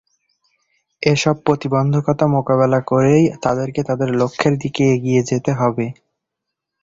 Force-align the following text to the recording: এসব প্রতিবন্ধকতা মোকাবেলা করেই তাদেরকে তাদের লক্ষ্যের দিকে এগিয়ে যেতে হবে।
এসব 1.03 1.35
প্রতিবন্ধকতা 1.45 2.25
মোকাবেলা 2.35 2.79
করেই 2.89 3.23
তাদেরকে 3.43 3.81
তাদের 3.89 4.09
লক্ষ্যের 4.19 4.53
দিকে 4.63 4.83
এগিয়ে 4.95 5.21
যেতে 5.29 5.51
হবে। 5.53 5.85